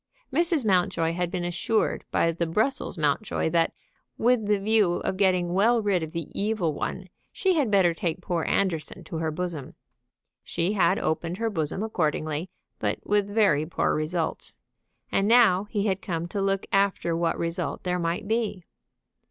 [0.33, 0.65] Mrs.
[0.65, 3.71] Mountjoy had been assured by the Brussels Mountjoy that,
[4.17, 8.19] with the view of getting well rid of the evil one, she had better take
[8.19, 9.75] poor Anderson to her bosom.
[10.43, 14.57] She had opened her bosom accordingly, but with very poor results.
[15.11, 18.63] And now he had come to look after what result there might be.